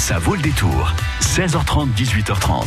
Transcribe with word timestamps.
Ça 0.00 0.18
vaut 0.18 0.34
le 0.34 0.40
détour. 0.40 0.92
16h30, 1.20 1.88
18h30. 1.94 2.64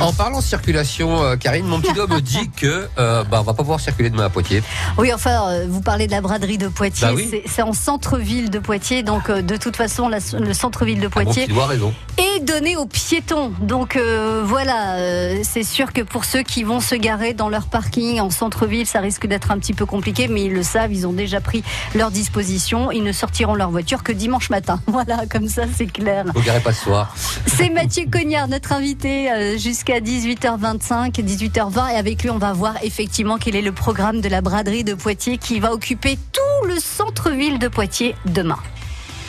En 0.00 0.12
parlant 0.12 0.40
circulation, 0.40 1.22
euh, 1.24 1.36
Karine, 1.36 1.66
mon 1.66 1.80
petit 1.80 1.92
doigt 1.94 2.06
me 2.06 2.20
dit 2.22 2.50
que 2.56 2.86
euh, 2.98 3.24
bah, 3.24 3.38
on 3.40 3.42
va 3.42 3.52
pas 3.54 3.62
pouvoir 3.62 3.80
circuler 3.80 4.10
demain 4.10 4.26
à 4.26 4.28
Poitiers. 4.28 4.62
Oui, 4.98 5.12
enfin, 5.12 5.48
euh, 5.48 5.66
vous 5.68 5.80
parlez 5.80 6.06
de 6.06 6.12
la 6.12 6.20
braderie 6.20 6.58
de 6.58 6.68
Poitiers. 6.68 7.06
Bah 7.08 7.14
oui. 7.16 7.42
C'est- 7.46 7.62
en 7.62 7.72
centre-ville 7.72 8.50
de 8.50 8.58
Poitiers. 8.60 9.02
Donc, 9.02 9.28
euh, 9.30 9.42
de 9.42 9.56
toute 9.56 9.76
façon, 9.76 10.08
la- 10.08 10.18
le 10.38 10.54
centre-ville 10.54 10.98
de 11.00 11.04
Mon 11.06 11.10
Poitiers 11.10 11.44
petit 11.46 11.52
doigt 11.52 11.64
a 11.64 11.68
raison. 11.68 11.92
est 12.18 12.40
donné 12.44 12.76
aux 12.76 12.86
piétons. 12.86 13.52
Donc, 13.60 13.96
euh, 13.96 14.42
voilà, 14.44 14.94
euh, 14.96 15.40
c'est 15.42 15.64
sûr 15.64 15.92
que 15.92 16.02
pour 16.02 16.24
ceux 16.24 16.42
qui 16.42 16.62
vont 16.62 16.80
se 16.80 16.94
garer 16.94 17.32
dans 17.34 17.48
leur 17.48 17.66
parking 17.66 18.20
en 18.20 18.30
centre-ville, 18.30 18.86
ça 18.86 19.00
risque 19.00 19.26
d'être 19.26 19.50
un 19.50 19.58
petit 19.58 19.74
peu 19.74 19.86
compliqué, 19.86 20.28
mais 20.28 20.44
ils 20.44 20.52
le 20.54 20.62
savent, 20.62 20.92
ils 20.92 21.06
ont 21.06 21.12
déjà 21.12 21.40
pris 21.40 21.64
leur 21.94 22.10
disposition. 22.10 22.92
Ils 22.92 23.02
ne 23.02 23.12
sortiront 23.12 23.54
leur 23.54 23.70
voiture 23.70 24.02
que 24.04 24.12
dimanche 24.12 24.48
matin. 24.50 24.80
Voilà, 24.86 25.26
comme 25.30 25.48
ça, 25.48 25.62
c'est 25.76 25.86
clair. 25.86 26.24
Vous 26.34 26.42
pas 26.62 26.72
ce 26.72 26.84
soir. 26.84 27.14
C'est 27.46 27.70
Mathieu 27.70 28.04
Cognard, 28.10 28.48
notre 28.48 28.72
invité, 28.72 29.30
euh, 29.30 29.58
jusqu'à 29.58 30.00
18h25, 30.00 31.12
18h20. 31.22 31.92
Et 31.92 31.96
avec 31.96 32.22
lui, 32.22 32.30
on 32.30 32.38
va 32.38 32.52
voir 32.52 32.74
effectivement 32.82 33.38
quel 33.38 33.56
est 33.56 33.62
le 33.62 33.72
programme 33.72 34.20
de 34.20 34.28
la 34.28 34.40
braderie 34.40 34.84
de 34.84 34.94
Poitiers 34.94 35.38
qui 35.38 35.60
va 35.60 35.72
occuper 35.72 36.18
tout 36.32 36.68
le 36.68 36.78
centre-ville 36.78 37.58
de 37.58 37.68
Poitiers 37.68 38.14
demain. 38.26 38.58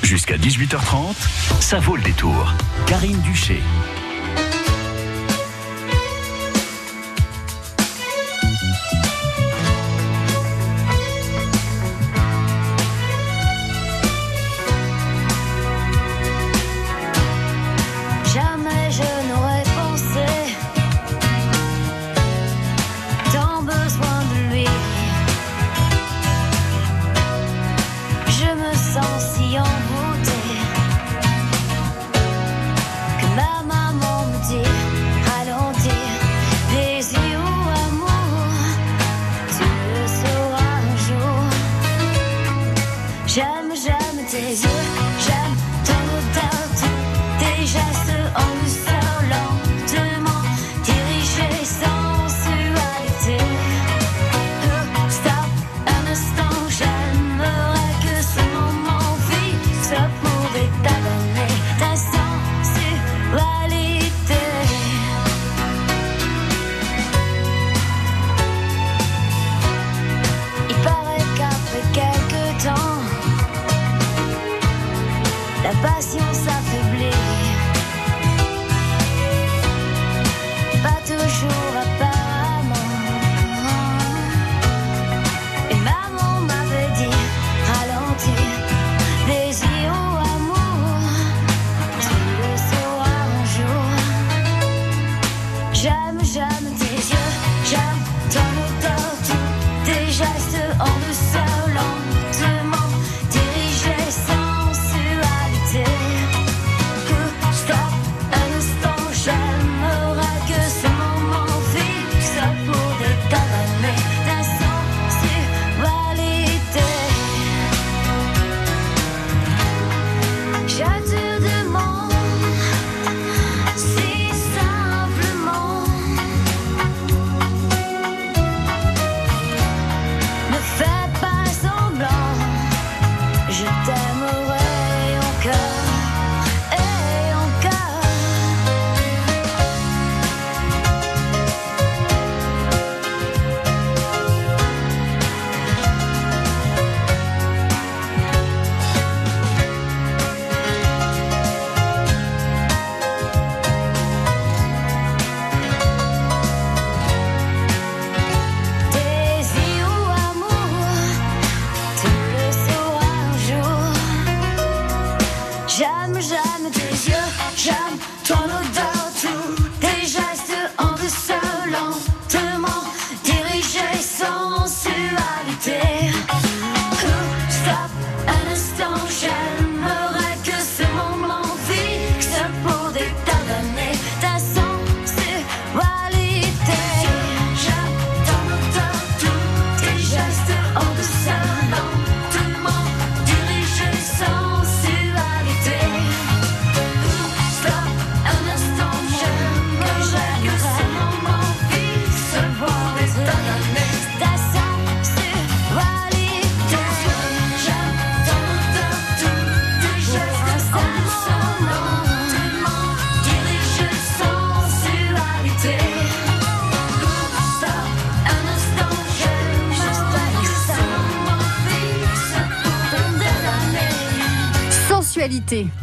Jusqu'à 0.03 0.37
18h30, 0.37 1.15
ça 1.59 1.79
vaut 1.79 1.95
le 1.95 2.01
détour. 2.01 2.53
Karine 2.87 3.19
Duché. 3.21 3.61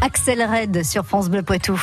Axel 0.01 0.43
Red 0.43 0.83
sur 0.83 1.05
France 1.05 1.29
Bleu 1.29 1.43
Poitou. 1.43 1.77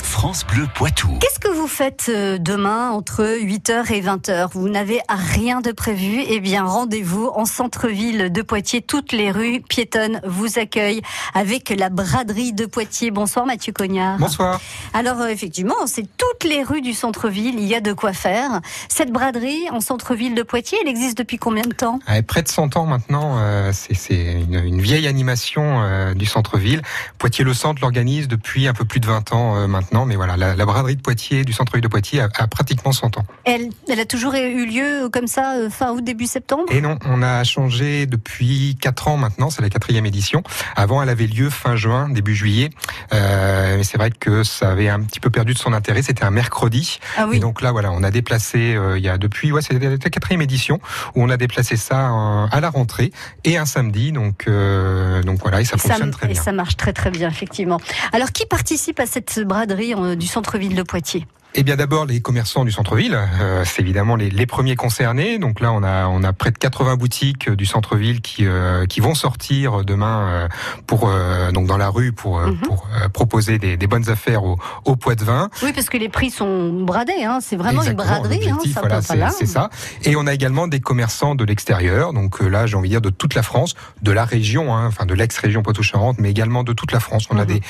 France 0.00 0.46
Bleu 0.46 0.68
Poitou. 0.76 1.18
Qu'est-ce 1.20 1.39
vous 1.60 1.66
faites 1.66 2.06
euh, 2.08 2.38
demain 2.38 2.90
entre 2.90 3.22
8h 3.22 3.92
et 3.92 4.00
20h 4.00 4.48
Vous 4.52 4.70
n'avez 4.70 5.02
rien 5.10 5.60
de 5.60 5.72
prévu? 5.72 6.22
Eh 6.26 6.40
bien, 6.40 6.64
rendez-vous 6.64 7.26
en 7.34 7.44
centre-ville 7.44 8.32
de 8.32 8.40
Poitiers. 8.40 8.80
Toutes 8.80 9.12
les 9.12 9.30
rues 9.30 9.60
piétonnes 9.60 10.22
vous 10.24 10.58
accueillent 10.58 11.02
avec 11.34 11.68
la 11.68 11.90
braderie 11.90 12.54
de 12.54 12.64
Poitiers. 12.64 13.10
Bonsoir 13.10 13.44
Mathieu 13.44 13.74
Cognard. 13.74 14.16
Bonsoir. 14.16 14.58
Alors 14.94 15.20
euh, 15.20 15.26
effectivement, 15.26 15.74
c'est 15.84 16.06
toutes 16.16 16.44
les 16.44 16.62
rues 16.62 16.80
du 16.80 16.94
centre-ville, 16.94 17.56
il 17.58 17.66
y 17.66 17.74
a 17.74 17.82
de 17.82 17.92
quoi 17.92 18.14
faire. 18.14 18.62
Cette 18.88 19.12
braderie 19.12 19.68
en 19.70 19.80
centre-ville 19.80 20.34
de 20.34 20.42
Poitiers, 20.42 20.78
elle 20.80 20.88
existe 20.88 21.18
depuis 21.18 21.36
combien 21.36 21.64
de 21.64 21.74
temps? 21.74 21.98
Près 22.26 22.42
de 22.42 22.48
100 22.48 22.78
ans 22.78 22.86
maintenant, 22.86 23.36
euh, 23.38 23.70
c'est 23.74 23.92
c'est 23.92 24.32
une, 24.32 24.54
une 24.54 24.80
vieille 24.80 25.06
animation 25.06 25.82
euh, 25.82 26.14
du 26.14 26.24
centre-ville. 26.24 26.80
Poitiers-le-Centre 27.18 27.82
l'organise 27.82 28.28
depuis 28.28 28.66
un 28.66 28.72
peu 28.72 28.86
plus 28.86 29.00
de 29.00 29.06
20 29.06 29.34
ans 29.34 29.56
euh, 29.56 29.66
maintenant, 29.66 30.06
mais 30.06 30.16
voilà, 30.16 30.38
la, 30.38 30.56
la 30.56 30.64
braderie 30.64 30.96
de 30.96 31.02
Poitiers, 31.02 31.44
du 31.50 31.56
centre-ville 31.56 31.82
de 31.82 31.88
Poitiers, 31.88 32.20
a, 32.20 32.28
a 32.38 32.46
pratiquement 32.46 32.92
100 32.92 33.18
ans. 33.18 33.24
elle, 33.44 33.70
elle 33.88 33.98
a 33.98 34.04
toujours 34.04 34.34
eu 34.34 34.66
lieu 34.66 35.08
comme 35.12 35.26
ça, 35.26 35.56
euh, 35.56 35.68
fin 35.70 35.90
août, 35.92 36.04
début 36.04 36.26
septembre? 36.26 36.64
Et 36.70 36.80
non, 36.80 36.96
on 37.06 37.22
a 37.22 37.42
changé 37.42 38.06
depuis 38.06 38.76
4 38.80 39.08
ans 39.08 39.16
maintenant, 39.16 39.50
c'est 39.50 39.62
la 39.62 39.68
quatrième 39.68 40.06
édition. 40.06 40.42
Avant, 40.76 41.02
elle 41.02 41.08
avait 41.08 41.26
lieu 41.26 41.50
fin 41.50 41.74
juin, 41.74 42.08
début 42.08 42.34
juillet, 42.36 42.70
euh, 43.12 43.76
mais 43.76 43.82
c'est 43.84 43.98
vrai 43.98 44.10
que 44.10 44.44
ça 44.44 44.70
avait 44.70 44.88
un 44.88 45.00
petit 45.00 45.18
peu 45.18 45.30
perdu 45.30 45.52
de 45.54 45.58
son 45.58 45.72
intérêt, 45.72 46.02
c'était 46.02 46.24
un 46.24 46.30
mercredi. 46.30 47.00
Ah 47.16 47.26
Et 47.32 47.40
donc 47.40 47.62
là, 47.62 47.72
voilà, 47.72 47.90
on 47.90 48.02
a 48.04 48.10
déplacé, 48.12 48.74
euh, 48.76 48.96
il 48.98 49.04
y 49.04 49.08
a 49.08 49.18
depuis, 49.18 49.50
ouais, 49.50 49.62
c'est 49.62 49.78
la 49.78 49.96
quatrième 49.98 50.42
édition 50.42 50.80
où 51.14 51.22
on 51.24 51.28
a 51.30 51.36
déplacé 51.36 51.76
ça 51.76 52.10
euh, 52.10 52.46
à 52.50 52.60
la 52.60 52.70
rentrée 52.70 53.12
et 53.44 53.56
un 53.58 53.66
samedi. 53.66 54.12
Donc, 54.12 54.44
euh, 54.46 55.22
donc 55.22 55.40
voilà, 55.42 55.60
et 55.60 55.64
ça 55.64 55.76
Et 55.76 55.78
fonctionne 55.80 56.10
très 56.12 56.26
et 56.28 56.32
bien. 56.32 56.42
ça 56.42 56.52
marche 56.52 56.76
très 56.76 56.92
très 56.92 57.10
bien, 57.10 57.28
effectivement. 57.28 57.80
Alors, 58.12 58.30
qui 58.32 58.46
participe 58.46 59.00
à 59.00 59.06
cette 59.06 59.40
braderie 59.40 59.94
euh, 59.94 60.14
du 60.14 60.26
centre-ville 60.26 60.74
de 60.74 60.82
Poitiers? 60.82 61.26
Eh 61.54 61.64
bien, 61.64 61.74
d'abord 61.74 62.06
les 62.06 62.20
commerçants 62.20 62.64
du 62.64 62.70
centre-ville, 62.70 63.18
euh, 63.40 63.64
c'est 63.64 63.82
évidemment 63.82 64.14
les, 64.14 64.30
les 64.30 64.46
premiers 64.46 64.76
concernés. 64.76 65.38
Donc 65.38 65.58
là, 65.60 65.72
on 65.72 65.82
a 65.82 66.06
on 66.06 66.22
a 66.22 66.32
près 66.32 66.52
de 66.52 66.58
80 66.58 66.94
boutiques 66.96 67.48
euh, 67.48 67.56
du 67.56 67.66
centre-ville 67.66 68.20
qui 68.20 68.46
euh, 68.46 68.86
qui 68.86 69.00
vont 69.00 69.14
sortir 69.16 69.84
demain 69.84 70.28
euh, 70.28 70.48
pour 70.86 71.08
euh, 71.08 71.50
donc 71.50 71.66
dans 71.66 71.76
la 71.76 71.88
rue 71.88 72.12
pour 72.12 72.38
euh, 72.38 72.46
Mhm. 72.50 72.56
pour 72.60 72.86
euh, 72.94 73.08
proposer 73.08 73.58
des, 73.58 73.76
des 73.76 73.86
bonnes 73.88 74.08
affaires 74.10 74.44
au, 74.44 74.58
au 74.84 74.94
poids 74.94 75.16
de 75.16 75.24
vin. 75.24 75.50
Oui, 75.64 75.72
parce 75.74 75.88
que 75.88 75.96
les 75.98 76.08
prix 76.08 76.30
sont 76.30 76.72
bradés, 76.84 77.24
hein. 77.24 77.38
c'est 77.42 77.56
vraiment 77.56 77.82
Exactement, 77.82 78.04
une 78.16 78.20
braderie. 78.28 78.48
Hein. 78.50 78.58
ça 78.72 78.80
voilà, 78.80 79.30
c'est 79.30 79.46
ça. 79.46 79.70
Et 80.04 80.14
on 80.16 80.26
a 80.28 80.32
également 80.34 80.68
des 80.68 80.80
commerçants 80.80 81.34
de 81.34 81.44
l'extérieur. 81.44 82.12
Donc 82.12 82.40
euh, 82.42 82.48
là, 82.48 82.66
j'ai 82.66 82.76
envie 82.76 82.88
de 82.88 82.94
dire 82.94 83.00
de 83.00 83.10
toute 83.10 83.34
la 83.34 83.42
France, 83.42 83.74
de 84.02 84.12
la 84.12 84.24
région, 84.24 84.74
hein, 84.76 84.86
enfin 84.86 85.04
de 85.04 85.14
l'ex-région 85.14 85.62
Poitou-Charentes, 85.62 86.18
mais 86.20 86.30
également 86.30 86.62
de 86.62 86.72
toute 86.72 86.92
la 86.92 87.00
France. 87.00 87.26
On 87.30 87.36
a 87.38 87.40
Mhm. 87.40 87.46
des, 87.46 87.60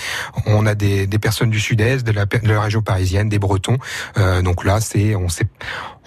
on 0.46 0.66
a 0.66 0.74
des, 0.74 1.06
des 1.06 1.18
personnes 1.18 1.48
du 1.50 1.60
Sud-Est, 1.60 2.04
de 2.06 2.12
la, 2.12 2.26
de 2.26 2.48
la 2.52 2.60
région 2.60 2.82
parisienne, 2.82 3.28
des 3.30 3.38
Bretons. 3.38 3.69
Euh, 4.18 4.42
donc 4.42 4.64
là, 4.64 4.80
c'est, 4.80 5.14
on 5.14 5.28
sait, 5.28 5.46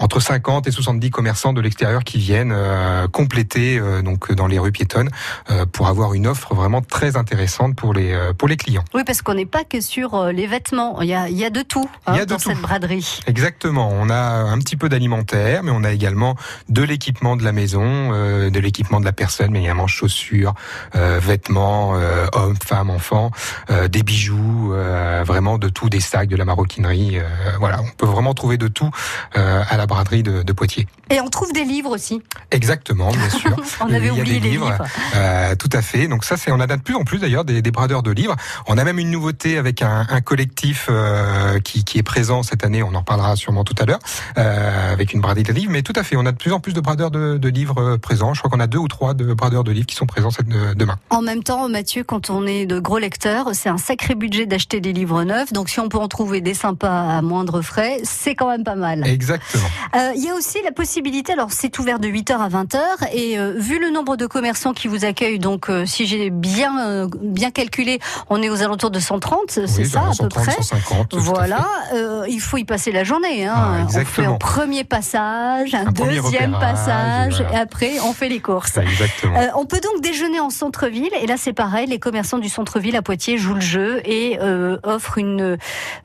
entre 0.04 0.20
50 0.20 0.68
et 0.68 0.72
70 0.72 1.10
commerçants 1.12 1.54
de 1.54 1.62
l'extérieur 1.62 2.04
qui 2.04 2.18
viennent 2.18 2.52
euh, 2.54 3.08
compléter 3.08 3.80
euh, 3.80 4.02
donc 4.02 4.32
dans 4.34 4.48
les 4.48 4.60
rues 4.60 4.74
piétonnes 4.74 5.10
euh, 5.50 5.66
pour 5.66 5.88
avoir 5.88 6.14
une 6.14 6.28
offre 6.28 6.54
vraiment 6.54 6.82
très 6.82 7.16
intéressante 7.16 7.76
pour 7.78 7.94
les 7.94 8.12
euh, 8.12 8.34
pour 8.34 8.50
les 8.50 8.58
clients. 8.58 8.84
Oui, 8.94 9.04
parce 9.06 9.22
qu'on 9.22 9.34
n'est 9.34 9.46
pas 9.46 9.64
que 9.64 9.80
sur 9.80 10.26
les 10.26 10.46
vêtements. 10.46 11.02
Il 11.02 11.08
y 11.08 11.14
a, 11.14 11.30
il 11.30 11.38
y 11.38 11.46
a 11.46 11.50
de 11.50 11.62
tout 11.62 11.90
hein, 12.06 12.14
Il 12.16 12.18
y 12.18 12.22
a 12.22 12.26
de 12.26 12.32
dans 12.32 12.36
tout. 12.38 12.50
cette 12.50 12.60
braderie. 12.60 13.20
Exactement. 13.28 13.90
On 13.94 14.10
a 14.10 14.20
un 14.20 14.60
petit 14.60 14.76
peu 14.76 14.90
d'alimentaire, 14.90 15.64
mais 15.64 15.72
on 15.74 15.86
a 15.86 15.92
également 15.94 16.36
de 16.68 16.84
l'équipement 16.84 17.38
de 17.38 17.44
la 17.46 17.54
maison, 17.54 18.12
euh, 18.14 18.50
de 18.50 18.60
l'équipement 18.60 19.00
de 19.00 19.06
la 19.06 19.14
personne, 19.14 19.52
mais 19.52 19.62
également 19.62 19.88
chaussures, 19.88 20.54
euh, 20.98 21.18
vêtements, 21.22 21.96
euh, 21.96 22.26
hommes, 22.34 22.58
femmes, 22.62 22.90
enfants, 22.90 23.32
euh, 23.70 23.88
des 23.88 24.04
bijoux, 24.04 24.74
euh, 24.74 25.24
vraiment 25.26 25.58
de 25.58 25.70
tout, 25.70 25.88
des 25.90 26.02
sacs, 26.02 26.28
de 26.28 26.36
la 26.36 26.44
maroquinerie. 26.46 27.20
euh, 27.20 27.24
voilà, 27.60 27.80
on 27.82 27.90
peut 27.98 28.06
vraiment 28.06 28.34
trouver 28.34 28.58
de 28.58 28.68
tout 28.68 28.92
euh, 29.38 29.64
à 29.70 29.78
la 29.78 29.86
braderie 29.86 29.93
de, 30.24 30.44
de 30.44 30.54
Poitiers. 30.54 30.88
Et 31.10 31.20
on 31.20 31.30
trouve 31.30 31.52
des 31.54 31.64
livres 31.64 31.90
aussi. 31.92 32.22
Exactement, 32.52 33.12
bien 33.12 33.30
sûr. 33.30 33.56
On 33.82 33.86
avait 33.94 34.00
il 34.00 34.06
y 34.06 34.10
a 34.10 34.14
oublié 34.14 34.40
des 34.40 34.46
les 34.48 34.50
livres. 34.52 34.72
livres. 34.72 34.86
Euh, 35.16 35.56
tout 35.56 35.70
à 35.72 35.82
fait. 35.82 36.08
Donc 36.08 36.24
ça, 36.26 36.38
c'est 36.38 36.52
on 36.52 36.60
a 36.60 36.68
de 36.68 36.76
plus 36.78 36.96
en 36.96 37.04
plus 37.04 37.20
d'ailleurs 37.20 37.46
des, 37.46 37.62
des 37.62 37.72
bradeurs 37.72 38.04
de 38.04 38.12
livres. 38.12 38.36
On 38.68 38.78
a 38.78 38.84
même 38.84 39.00
une 39.00 39.12
nouveauté 39.12 39.58
avec 39.58 39.82
un, 39.82 40.06
un 40.10 40.22
collectif 40.22 40.88
euh, 40.90 41.60
qui, 41.60 41.84
qui 41.84 41.98
est 42.00 42.04
présent 42.04 42.44
cette 42.44 42.64
année. 42.64 42.84
On 42.84 42.94
en 42.96 43.00
reparlera 43.00 43.36
sûrement 43.36 43.64
tout 43.64 43.76
à 43.80 43.86
l'heure 43.86 44.00
euh, 44.38 44.94
avec 44.94 45.14
une 45.14 45.22
braderie 45.22 45.44
de 45.44 45.54
livres. 45.54 45.72
Mais 45.72 45.82
tout 45.82 45.94
à 45.96 46.04
fait, 46.04 46.16
on 46.16 46.26
a 46.26 46.32
de 46.32 46.38
plus 46.38 46.52
en 46.52 46.60
plus 46.60 46.74
de 46.74 46.82
bradeurs 46.82 47.12
de, 47.12 47.38
de 47.38 47.50
livres 47.50 47.98
présents. 47.98 48.34
Je 48.34 48.40
crois 48.40 48.50
qu'on 48.52 48.60
a 48.60 48.68
deux 48.68 48.80
ou 48.80 48.88
trois 48.88 49.14
de 49.14 49.34
bradeurs 49.34 49.64
de 49.64 49.72
livres 49.72 49.88
qui 49.88 49.96
sont 49.96 50.06
présents 50.06 50.32
cette, 50.32 50.48
demain. 50.48 50.98
En 51.10 51.22
même 51.22 51.44
temps, 51.44 51.70
Mathieu, 51.70 52.04
quand 52.04 52.30
on 52.30 52.46
est 52.46 52.66
de 52.66 52.80
gros 52.80 52.98
lecteurs, 53.00 53.50
c'est 53.54 53.70
un 53.70 53.78
sacré 53.78 54.16
budget 54.16 54.46
d'acheter 54.46 54.80
des 54.82 54.94
livres 54.94 55.24
neufs. 55.24 55.54
Donc 55.54 55.70
si 55.70 55.80
on 55.80 55.90
peut 55.90 55.98
en 55.98 56.08
trouver 56.08 56.42
des 56.42 56.54
sympas 56.54 57.18
à 57.18 57.22
moindre 57.22 57.62
frais, 57.62 58.00
c'est 58.04 58.36
quand 58.36 58.50
même 58.50 58.64
pas 58.64 58.76
mal. 58.76 59.06
Exactement. 59.08 59.64
Euh, 59.96 60.12
Il 60.16 60.24
y 60.24 60.30
a 60.30 60.36
aussi 60.36 60.58
la 60.64 60.72
possibilité, 60.72 61.34
alors 61.34 61.52
c'est 61.52 61.78
ouvert 61.80 62.00
de 62.00 62.08
8h 62.08 62.34
à 62.40 62.50
20h, 62.50 62.78
et 63.14 63.38
euh, 63.38 63.54
vu 63.58 63.80
le 63.80 63.90
nombre 63.92 64.16
de 64.18 64.26
commerçants 64.26 64.74
qui 64.74 64.88
vous 64.88 65.06
accueillent, 65.06 65.40
donc 65.40 65.70
euh, 65.70 65.86
si 65.86 66.06
j'ai 66.08 66.30
bien, 66.30 66.88
euh, 66.88 67.08
bien 67.22 67.52
calculé, 67.52 68.00
on 68.30 68.42
est 68.42 68.50
aux 68.50 68.62
alentours 68.64 68.92
de 68.92 69.00
130, 69.00 69.40
c'est 69.48 69.62
Oui, 69.62 69.86
ça 69.86 70.00
dans 70.00 70.06
à 70.06 70.10
peu 70.10 70.14
130, 70.16 70.30
près 70.44 70.52
150. 70.54 71.10
tout 71.10 71.18
à 71.18 71.20
Voilà, 71.20 71.68
euh, 71.94 72.26
il 72.30 72.40
faut 72.40 72.58
y 72.58 72.64
passer 72.66 72.92
la 72.92 73.04
journée. 73.04 73.46
Hein. 73.46 73.54
Ah, 73.56 73.86
on 73.86 74.06
fait 74.06 74.26
un 74.26 74.34
premier 74.36 74.84
passage, 74.84 75.74
un, 75.76 75.86
deuxième 75.92 76.54
repérage, 76.56 76.60
passage, 76.60 77.42
et 77.42 77.44
voilà. 77.44 77.58
et 77.58 77.62
après 77.62 77.92
on 78.06 78.14
fait 78.14 78.30
les 78.30 78.40
courses. 78.40 78.78
Exactement. 78.78 79.38
Euh, 79.40 79.48
on 79.56 79.66
peut 79.66 79.80
donc 79.80 80.02
déjeuner 80.02 80.40
en 80.40 80.50
centre-ville 80.50 81.12
et 81.22 81.28
là 81.28 81.36
c'est 81.38 81.54
pareil, 81.54 81.88
les 81.88 82.00
commerçants 82.00 82.38
du 82.40 82.50
centre-ville 82.50 82.96
à 82.96 83.02
Poitiers 83.02 83.38
jouent 83.38 83.56
le 83.56 83.62
jeu 83.62 84.02
et 84.06 84.38
euh, 84.42 84.78
offrent 84.84 85.18
une, 85.18 85.58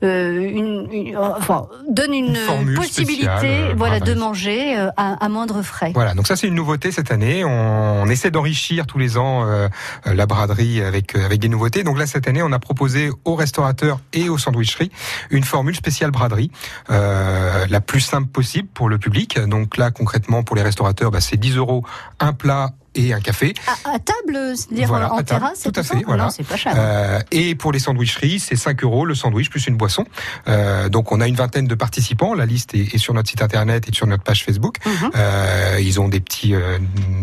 euh, 0.02 0.40
une, 0.40 0.88
une- 0.92 1.16
enfin 1.16 1.66
donnent 1.88 2.14
une, 2.14 2.38
possibilité, 2.74 3.57
euh, 3.58 3.74
voilà, 3.76 3.98
pareil. 3.98 4.14
de 4.14 4.20
manger 4.20 4.78
euh, 4.78 4.88
à, 4.96 5.24
à 5.24 5.28
moindre 5.28 5.62
frais. 5.62 5.92
Voilà, 5.94 6.14
donc 6.14 6.26
ça 6.26 6.36
c'est 6.36 6.46
une 6.46 6.54
nouveauté 6.54 6.92
cette 6.92 7.10
année. 7.10 7.44
On, 7.44 8.02
on 8.02 8.06
essaie 8.06 8.30
d'enrichir 8.30 8.86
tous 8.86 8.98
les 8.98 9.16
ans 9.18 9.44
euh, 9.44 9.68
euh, 10.06 10.14
la 10.14 10.26
braderie 10.26 10.82
avec 10.82 11.14
euh, 11.14 11.24
avec 11.24 11.40
des 11.40 11.48
nouveautés. 11.48 11.82
Donc 11.84 11.98
là 11.98 12.06
cette 12.06 12.28
année, 12.28 12.42
on 12.42 12.52
a 12.52 12.58
proposé 12.58 13.10
aux 13.24 13.34
restaurateurs 13.34 14.00
et 14.12 14.28
aux 14.28 14.38
sandwicheries 14.38 14.90
une 15.30 15.44
formule 15.44 15.74
spéciale 15.76 16.10
braderie, 16.10 16.50
euh, 16.90 17.66
la 17.68 17.80
plus 17.80 18.00
simple 18.00 18.28
possible 18.28 18.68
pour 18.72 18.88
le 18.88 18.98
public. 18.98 19.38
Donc 19.38 19.76
là 19.76 19.90
concrètement 19.90 20.42
pour 20.42 20.56
les 20.56 20.62
restaurateurs, 20.62 21.10
bah, 21.10 21.20
c'est 21.20 21.36
10 21.36 21.56
euros 21.56 21.84
un 22.20 22.32
plat 22.32 22.70
et 22.94 23.12
un 23.12 23.20
café. 23.20 23.54
À, 23.66 23.94
à 23.94 23.98
table, 23.98 24.54
c'est-à-dire 24.56 24.88
Voilà, 24.88 25.12
en 25.12 25.18
à 25.18 25.22
table, 25.22 25.40
terrasse, 25.40 25.62
tout 25.62 25.72
à 25.74 25.82
fait, 25.82 26.02
voilà. 26.06 26.30
C'est 26.30 26.46
pas 26.46 26.56
cher. 26.56 26.74
Euh, 26.76 27.20
et 27.30 27.54
pour 27.54 27.72
les 27.72 27.78
sandwicheries, 27.78 28.40
c'est 28.40 28.56
5 28.56 28.82
euros 28.84 29.04
le 29.04 29.14
sandwich 29.14 29.50
plus 29.50 29.66
une 29.66 29.76
boisson. 29.76 30.04
Euh, 30.48 30.88
donc 30.88 31.12
on 31.12 31.20
a 31.20 31.28
une 31.28 31.34
vingtaine 31.36 31.66
de 31.66 31.74
participants. 31.74 32.34
La 32.34 32.46
liste 32.46 32.74
est, 32.74 32.94
est 32.94 32.98
sur 32.98 33.14
notre 33.14 33.28
site 33.28 33.42
internet 33.42 33.88
et 33.88 33.94
sur 33.94 34.06
notre 34.06 34.22
page 34.22 34.44
Facebook. 34.44 34.76
Mhm. 34.86 35.10
Euh, 35.16 35.78
ils 35.80 36.00
ont 36.00 36.08
des 36.08 36.20
petits 36.20 36.54
euh, 36.54 36.78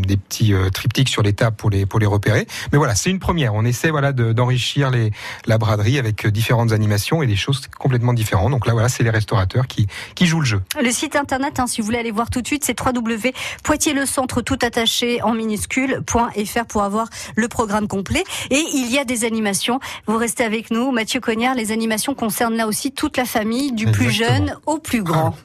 des 0.05 0.17
petits 0.17 0.53
euh, 0.53 0.69
triptyques 0.69 1.09
sur 1.09 1.21
les 1.23 1.33
tables 1.33 1.55
pour 1.55 1.69
les 1.69 1.85
pour 1.85 1.99
les 1.99 2.05
repérer. 2.05 2.47
Mais 2.71 2.77
voilà, 2.77 2.95
c'est 2.95 3.09
une 3.09 3.19
première. 3.19 3.53
On 3.53 3.65
essaie 3.65 3.89
voilà 3.91 4.11
de- 4.13 4.33
d'enrichir 4.33 4.89
les 4.91 5.11
la 5.45 5.57
braderie 5.57 5.99
avec 5.99 6.25
euh, 6.25 6.31
différentes 6.31 6.71
animations 6.71 7.21
et 7.23 7.27
des 7.27 7.35
choses 7.35 7.61
complètement 7.77 8.13
différentes. 8.13 8.51
Donc 8.51 8.65
là 8.67 8.73
voilà, 8.73 8.89
c'est 8.89 9.03
les 9.03 9.09
restaurateurs 9.09 9.67
qui 9.67 9.87
qui 10.15 10.25
jouent 10.25 10.39
le 10.41 10.45
jeu. 10.45 10.61
Le 10.81 10.91
site 10.91 11.15
internet, 11.15 11.59
hein, 11.59 11.67
si 11.67 11.81
vous 11.81 11.85
voulez 11.85 11.97
aller 11.99 12.11
voir 12.11 12.29
tout 12.29 12.41
de 12.41 12.47
suite, 12.47 12.63
c'est 12.65 12.75
www.poitierslecentre 12.79 14.43
tout 14.43 14.59
attaché 14.61 15.21
en 15.21 15.33
minuscule.fr 15.55 16.65
pour 16.65 16.83
avoir 16.83 17.07
le 17.35 17.47
programme 17.47 17.87
complet. 17.87 18.23
Et 18.51 18.63
il 18.73 18.91
y 18.91 18.99
a 18.99 19.05
des 19.05 19.25
animations. 19.25 19.79
Vous 20.07 20.17
restez 20.17 20.43
avec 20.43 20.71
nous, 20.71 20.91
Mathieu 20.91 21.19
Cognard. 21.19 21.55
Les 21.55 21.71
animations 21.71 22.13
concernent 22.13 22.55
là 22.55 22.67
aussi 22.67 22.91
toute 22.91 23.17
la 23.17 23.25
famille, 23.25 23.71
du 23.71 23.87
plus 23.87 24.11
jeune 24.11 24.57
au 24.65 24.77
plus 24.77 25.03
grand. 25.03 25.35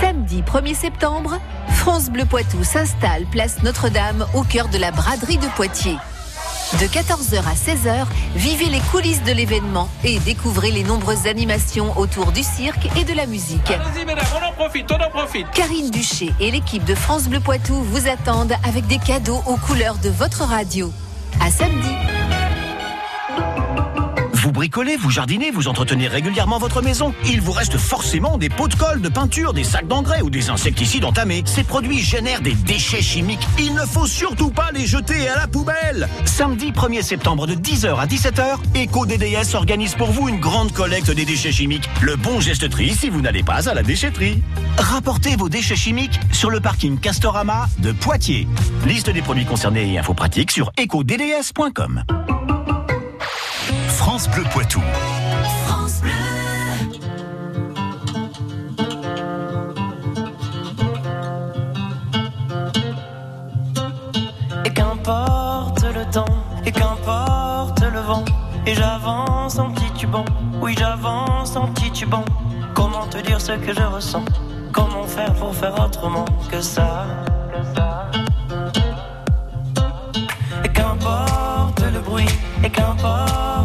Samedi 0.00 0.42
1er 0.42 0.74
septembre, 0.74 1.40
France 1.74 2.10
Bleu 2.10 2.24
Poitou 2.24 2.62
s'installe 2.62 3.24
place 3.30 3.62
Notre-Dame 3.62 4.26
au 4.34 4.42
cœur 4.42 4.68
de 4.68 4.78
la 4.78 4.90
braderie 4.90 5.38
de 5.38 5.46
Poitiers. 5.56 5.96
De 6.74 6.84
14h 6.84 7.38
à 7.38 7.54
16h, 7.54 8.04
vivez 8.36 8.66
les 8.66 8.80
coulisses 8.92 9.22
de 9.22 9.32
l'événement 9.32 9.88
et 10.04 10.18
découvrez 10.18 10.70
les 10.70 10.84
nombreuses 10.84 11.26
animations 11.26 11.98
autour 11.98 12.30
du 12.30 12.42
cirque 12.42 12.86
et 13.00 13.04
de 13.04 13.14
la 13.14 13.26
musique. 13.26 13.70
Allez-y, 13.70 14.04
mesdames, 14.04 14.26
on 14.38 14.46
en 14.46 14.52
profite, 14.52 14.86
on 14.92 15.02
en 15.02 15.08
profite. 15.08 15.50
Karine 15.52 15.90
Duché 15.90 16.30
et 16.38 16.50
l'équipe 16.50 16.84
de 16.84 16.94
France 16.94 17.26
Bleu 17.26 17.40
Poitou 17.40 17.74
vous 17.74 18.06
attendent 18.06 18.54
avec 18.64 18.86
des 18.86 18.98
cadeaux 18.98 19.42
aux 19.46 19.56
couleurs 19.56 19.96
de 19.96 20.10
votre 20.10 20.42
radio. 20.42 20.92
À 21.40 21.50
samedi. 21.50 21.88
Vous 24.48 24.52
bricolez, 24.52 24.96
vous 24.96 25.10
jardinez, 25.10 25.50
vous 25.50 25.68
entretenez 25.68 26.08
régulièrement 26.08 26.56
votre 26.56 26.80
maison. 26.80 27.12
Il 27.26 27.42
vous 27.42 27.52
reste 27.52 27.76
forcément 27.76 28.38
des 28.38 28.48
pots 28.48 28.66
de 28.66 28.74
colle, 28.76 29.02
de 29.02 29.10
peinture, 29.10 29.52
des 29.52 29.62
sacs 29.62 29.86
d'engrais 29.86 30.22
ou 30.22 30.30
des 30.30 30.48
insecticides 30.48 31.04
entamés. 31.04 31.42
Ces 31.44 31.64
produits 31.64 31.98
génèrent 31.98 32.40
des 32.40 32.54
déchets 32.54 33.02
chimiques. 33.02 33.46
Il 33.58 33.74
ne 33.74 33.82
faut 33.82 34.06
surtout 34.06 34.48
pas 34.48 34.70
les 34.72 34.86
jeter 34.86 35.28
à 35.28 35.36
la 35.36 35.48
poubelle. 35.48 36.08
Samedi 36.24 36.72
1er 36.72 37.02
septembre 37.02 37.46
de 37.46 37.52
10h 37.56 37.98
à 37.98 38.06
17h, 38.06 38.84
EcoDDS 38.84 39.54
organise 39.54 39.94
pour 39.94 40.12
vous 40.12 40.30
une 40.30 40.40
grande 40.40 40.72
collecte 40.72 41.10
des 41.10 41.26
déchets 41.26 41.52
chimiques. 41.52 41.90
Le 42.00 42.16
bon 42.16 42.40
geste 42.40 42.70
tri 42.70 42.94
si 42.94 43.10
vous 43.10 43.20
n'allez 43.20 43.42
pas 43.42 43.68
à 43.68 43.74
la 43.74 43.82
déchetterie. 43.82 44.42
Rapportez 44.78 45.36
vos 45.36 45.50
déchets 45.50 45.76
chimiques 45.76 46.18
sur 46.32 46.48
le 46.48 46.60
parking 46.60 46.98
Castorama 46.98 47.68
de 47.80 47.92
Poitiers. 47.92 48.48
Liste 48.86 49.10
des 49.10 49.20
produits 49.20 49.44
concernés 49.44 49.92
et 49.92 49.98
infos 49.98 50.14
pratiques 50.14 50.52
sur 50.52 50.72
ecodds.com. 50.78 52.04
France 54.08 54.30
Bleu 54.30 54.44
Poitou. 54.44 54.80
Et 64.64 64.70
qu'importe 64.70 65.82
le 65.82 66.10
temps, 66.10 66.24
et 66.64 66.72
qu'importe 66.72 67.82
le 67.82 68.00
vent, 68.00 68.24
et 68.64 68.74
j'avance 68.74 69.58
en 69.58 69.72
titubant, 69.72 70.24
oui 70.62 70.74
j'avance 70.78 71.54
en 71.56 71.68
titubant. 71.74 72.24
Comment 72.72 73.06
te 73.08 73.18
dire 73.18 73.38
ce 73.38 73.52
que 73.52 73.74
je 73.74 73.82
ressens? 73.82 74.24
Comment 74.72 75.04
faire 75.04 75.34
pour 75.34 75.54
faire 75.54 75.78
autrement 75.84 76.24
que 76.50 76.62
ça? 76.62 77.04
Et 80.64 80.68
qu'importe 80.70 81.82
le 81.92 82.00
bruit, 82.00 82.28
et 82.64 82.70
qu'importe 82.70 83.57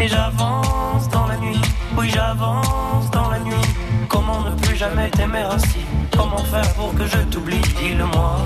et 0.00 0.08
j'avance 0.08 1.08
dans 1.10 1.26
la 1.26 1.36
nuit, 1.36 1.60
oui 1.98 2.08
j'avance 2.08 3.10
dans 3.10 3.30
la 3.30 3.40
nuit. 3.40 3.66
Comment 4.08 4.42
ne 4.42 4.50
plus 4.54 4.76
jamais 4.76 5.10
t'aimer 5.10 5.40
ainsi 5.40 5.80
Comment 6.16 6.44
faire 6.44 6.72
pour 6.74 6.94
que 6.94 7.06
je 7.06 7.18
t'oublie? 7.30 7.60
Dis-le-moi. 7.80 8.38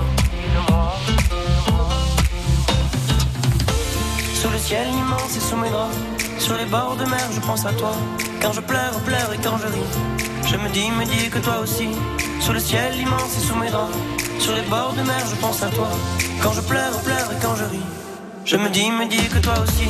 Sous 4.33 4.49
le 4.49 4.57
ciel 4.57 4.87
immense 4.87 5.37
et 5.37 5.39
sous 5.39 5.57
mes 5.57 5.69
draps, 5.69 5.95
sur 6.39 6.57
les 6.57 6.65
bords 6.65 6.95
de 6.95 7.05
mer, 7.05 7.27
je 7.35 7.39
pense 7.41 7.65
à 7.65 7.73
toi. 7.73 7.91
Quand 8.41 8.53
je 8.53 8.61
pleure, 8.61 8.99
pleure 9.05 9.31
et 9.33 9.37
quand 9.43 9.57
je 9.57 9.67
ris, 9.67 9.91
je 10.47 10.57
me 10.57 10.69
dis, 10.69 10.89
me 10.89 11.05
dis 11.05 11.29
que 11.29 11.39
toi 11.39 11.59
aussi. 11.61 11.89
Sous 12.39 12.53
le 12.53 12.59
ciel 12.59 12.95
immense 12.95 13.37
et 13.37 13.45
sous 13.47 13.55
mes 13.55 13.69
draps, 13.69 13.95
sur 14.39 14.55
les 14.55 14.63
bords 14.63 14.93
de 14.93 15.03
mer, 15.03 15.23
je 15.29 15.35
pense 15.35 15.61
à 15.61 15.67
toi. 15.67 15.89
Quand 16.41 16.53
je 16.53 16.61
pleure, 16.61 16.97
pleure 17.01 17.31
et 17.31 17.43
quand 17.43 17.55
je 17.55 17.65
ris, 17.65 17.98
je 18.49 18.57
me 18.57 18.67
dis, 18.69 18.89
me 18.89 19.07
dis 19.07 19.27
que 19.27 19.37
toi 19.37 19.53
aussi. 19.59 19.89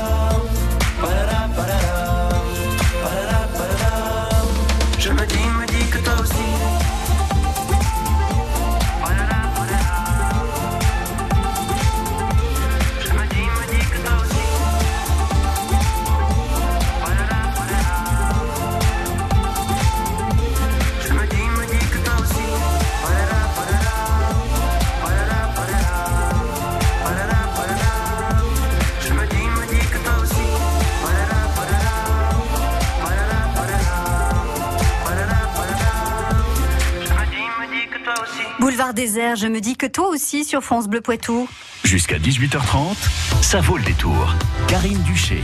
Je 39.35 39.47
me 39.47 39.61
dis 39.61 39.77
que 39.77 39.85
toi 39.85 40.09
aussi 40.09 40.43
sur 40.43 40.61
France 40.61 40.87
Bleu 40.87 40.99
Poitou. 40.99 41.47
Jusqu'à 41.83 42.17
18h30, 42.17 42.95
ça 43.41 43.61
vaut 43.61 43.77
le 43.77 43.83
détour. 43.83 44.35
Karine 44.67 45.01
Duché. 45.03 45.41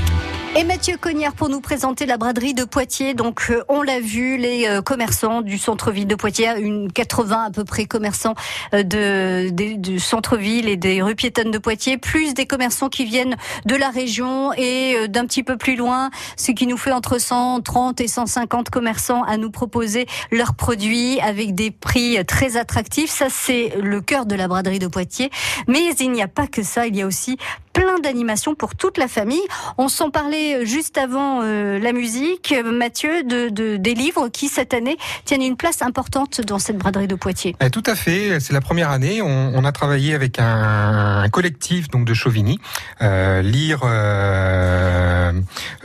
Et 0.59 0.63
Mathieu 0.63 0.97
Cognard 0.99 1.33
pour 1.33 1.49
nous 1.49 1.61
présenter 1.61 2.07
la 2.07 2.17
braderie 2.17 2.55
de 2.55 2.63
Poitiers. 2.63 3.13
Donc, 3.13 3.45
euh, 3.51 3.63
on 3.69 3.83
l'a 3.83 3.99
vu, 3.99 4.37
les 4.37 4.67
euh, 4.67 4.81
commerçants 4.81 5.43
du 5.43 5.59
centre-ville 5.59 6.07
de 6.07 6.15
Poitiers, 6.15 6.59
une 6.59 6.91
80 6.91 7.43
à 7.43 7.51
peu 7.51 7.63
près 7.63 7.85
commerçants 7.85 8.33
euh, 8.73 8.81
de, 8.81 9.51
du 9.75 9.99
centre-ville 9.99 10.67
et 10.67 10.75
des 10.75 11.03
rues 11.03 11.13
piétonnes 11.13 11.51
de 11.51 11.59
Poitiers, 11.59 11.99
plus 11.99 12.33
des 12.33 12.47
commerçants 12.47 12.89
qui 12.89 13.05
viennent 13.05 13.35
de 13.67 13.75
la 13.75 13.91
région 13.91 14.51
et 14.53 15.07
d'un 15.07 15.27
petit 15.27 15.43
peu 15.43 15.57
plus 15.57 15.75
loin, 15.75 16.09
ce 16.37 16.51
qui 16.51 16.65
nous 16.65 16.77
fait 16.77 16.91
entre 16.91 17.19
130 17.19 18.01
et 18.01 18.07
150 18.07 18.71
commerçants 18.71 19.21
à 19.25 19.37
nous 19.37 19.51
proposer 19.51 20.07
leurs 20.31 20.55
produits 20.55 21.19
avec 21.19 21.53
des 21.53 21.69
prix 21.69 22.17
très 22.25 22.57
attractifs. 22.57 23.11
Ça, 23.11 23.27
c'est 23.29 23.73
le 23.79 24.01
cœur 24.01 24.25
de 24.25 24.33
la 24.33 24.47
braderie 24.47 24.79
de 24.79 24.87
Poitiers. 24.87 25.29
Mais 25.67 25.81
il 25.99 26.11
n'y 26.11 26.23
a 26.23 26.27
pas 26.27 26.47
que 26.47 26.63
ça, 26.63 26.87
il 26.87 26.95
y 26.95 27.03
a 27.03 27.05
aussi 27.05 27.37
plein 27.77 27.99
d'animations 27.99 28.55
pour 28.55 28.75
toute 28.75 28.97
la 28.97 29.07
famille. 29.07 29.43
On 29.77 29.87
s'en 29.87 30.09
parlait 30.09 30.46
juste 30.65 30.97
avant 30.97 31.41
euh, 31.43 31.79
la 31.79 31.93
musique, 31.93 32.53
euh, 32.57 32.71
Mathieu, 32.71 33.23
de, 33.23 33.49
de- 33.49 33.77
des 33.77 33.93
livres 33.93 34.29
qui 34.29 34.47
cette 34.47 34.73
année 34.73 34.97
tiennent 35.25 35.41
une 35.41 35.57
place 35.57 35.81
importante 35.81 36.41
dans 36.41 36.59
cette 36.59 36.77
braderie 36.77 37.07
de 37.07 37.15
Poitiers. 37.15 37.55
Eh, 37.61 37.69
Tout 37.69 37.83
à 37.85 37.95
fait, 37.95 38.39
c'est 38.39 38.53
la 38.53 38.61
première 38.61 38.89
année. 38.91 39.21
On, 39.21 39.51
on 39.55 39.63
a 39.65 39.71
travaillé 39.71 40.13
avec 40.13 40.39
un, 40.39 41.21
un 41.23 41.29
collectif 41.29 41.87
donc 41.89 42.05
de 42.05 42.13
Chauvigny, 42.13 42.59
euh, 43.01 43.41
lire, 43.41 43.81
euh, 43.83 45.31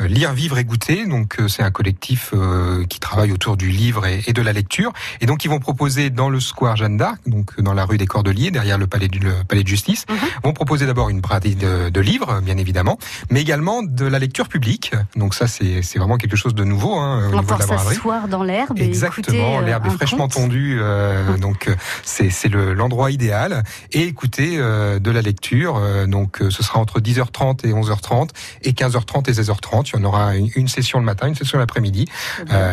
euh, 0.01 0.07
lire, 0.07 0.33
vivre 0.33 0.59
et 0.59 0.65
goûter. 0.65 1.07
Donc 1.07 1.37
euh, 1.41 1.49
c'est 1.49 1.63
un 1.63 1.71
collectif 1.71 2.31
euh, 2.35 2.85
qui 2.87 3.01
travaille 3.01 3.33
autour 3.33 3.57
du 3.57 3.69
livre 3.71 4.07
et, 4.07 4.21
et 4.27 4.33
de 4.33 4.43
la 4.43 4.53
lecture. 4.53 4.93
Et 5.21 5.27
donc 5.27 5.45
ils 5.45 5.49
vont 5.49 5.61
proposer 5.61 6.11
dans 6.11 6.29
le 6.31 6.41
square 6.41 6.77
Jeanne 6.77 6.97
d'Arc, 6.97 7.19
donc 7.27 7.51
euh, 7.59 7.63
dans 7.63 7.75
la 7.75 7.85
rue 7.85 7.99
des 7.99 8.07
Cordeliers, 8.07 8.51
derrière 8.51 8.79
le 8.79 8.87
palais, 8.87 9.09
du, 9.09 9.19
le 9.19 9.33
palais 9.49 9.63
de 9.63 9.69
justice, 9.69 10.07
vont 10.45 10.53
proposer 10.53 10.87
d'abord 10.87 11.09
une 11.09 11.21
braderie 11.21 11.55
de, 11.57 11.89
de 11.91 12.01
livres, 12.01 12.41
bien 12.43 12.57
évidemment, 12.57 12.99
mais 13.31 13.41
également 13.41 13.83
de 13.83 14.05
la 14.07 14.19
lecture 14.19 14.42
publique. 14.49 14.93
Donc 15.17 15.35
ça 15.35 15.47
c'est 15.47 15.83
c'est 15.83 15.99
vraiment 15.99 16.17
quelque 16.17 16.37
chose 16.37 16.55
de 16.55 16.65
nouveau 16.65 16.95
hein, 16.95 17.29
au 17.33 17.41
niveau 17.41 17.55
de 17.55 17.61
la 17.61 17.67
s'asseoir 17.79 18.29
dans 18.29 18.43
l'herbe 18.43 18.79
Exactement, 18.81 19.59
euh, 19.59 19.63
l'herbe 19.63 19.87
est 19.87 19.91
fraîchement 19.91 20.25
conte. 20.29 20.33
tondue, 20.35 20.79
euh, 20.81 21.37
donc 21.39 21.69
euh, 21.69 21.75
c'est 22.03 22.31
c'est 22.31 22.49
le- 22.49 22.75
l'endroit 22.75 23.11
idéal. 23.11 23.63
Et 23.93 24.03
écouter 24.03 24.57
euh, 24.59 24.99
de 24.99 25.11
la 25.11 25.23
lecture, 25.23 25.77
euh, 25.77 26.07
donc 26.07 26.39
ce 26.51 26.63
sera 26.63 26.79
entre 26.81 27.01
10h30 27.01 27.67
et 27.67 27.73
11h30 27.73 28.29
et 28.63 28.73
15h30 28.73 29.29
et 29.31 29.33
16h30. 29.33 29.91
Il 29.93 29.99
y 30.01 30.03
en 30.03 30.05
aura 30.05 30.37
une, 30.37 30.49
une 30.57 30.69
session 30.69 30.99
le 30.99 31.05
matin, 31.05 31.27
une 31.29 31.35
session 31.35 31.59
l'après-midi. 31.59 32.07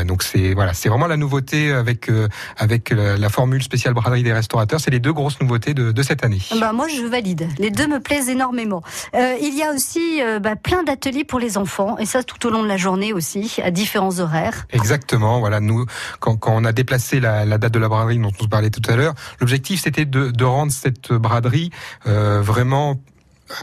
Donc 0.05 0.23
c'est 0.23 0.53
voilà, 0.53 0.73
c'est 0.73 0.89
vraiment 0.89 1.07
la 1.07 1.17
nouveauté 1.17 1.71
avec 1.71 2.09
avec 2.57 2.89
la, 2.89 3.17
la 3.17 3.29
formule 3.29 3.61
spéciale 3.63 3.93
braderie 3.93 4.23
des 4.23 4.33
restaurateurs. 4.33 4.79
C'est 4.79 4.91
les 4.91 4.99
deux 4.99 5.13
grosses 5.13 5.39
nouveautés 5.41 5.73
de, 5.73 5.91
de 5.91 6.03
cette 6.03 6.23
année. 6.23 6.39
Bah, 6.59 6.73
moi, 6.73 6.87
je 6.87 7.01
valide. 7.05 7.47
Les 7.57 7.71
deux 7.71 7.87
me 7.87 7.99
plaisent 7.99 8.29
énormément. 8.29 8.81
Il 9.13 9.55
y 9.57 9.63
a 9.63 9.71
aussi 9.73 10.21
bah, 10.41 10.55
plein 10.55 10.83
d'ateliers 10.83 11.23
pour 11.23 11.39
les 11.39 11.57
enfants, 11.57 11.58
et 11.99 12.05
ça 12.05 12.23
tout 12.23 12.47
au 12.47 12.49
long 12.49 12.63
de 12.63 12.67
la 12.67 12.77
journée 12.77 13.13
aussi, 13.13 13.57
à 13.63 13.71
différents 13.71 14.19
horaires. 14.19 14.65
Exactement. 14.71 15.39
Voilà, 15.39 15.59
nous, 15.59 15.85
quand, 16.19 16.37
on 16.47 16.65
a 16.65 16.71
déplacé 16.71 17.19
la, 17.19 17.45
date 17.57 17.73
de 17.73 17.79
la 17.79 17.89
braderie 17.89 18.17
dont 18.17 18.31
on 18.39 18.43
se 18.43 18.49
parlait 18.49 18.69
tout 18.69 18.81
à 18.89 18.95
l'heure, 18.95 19.13
l'objectif 19.39 19.81
c'était 19.81 20.05
de, 20.05 20.31
de 20.31 20.45
rendre 20.45 20.71
cette 20.71 21.11
braderie 21.11 21.71
euh, 22.07 22.41
vraiment 22.41 22.97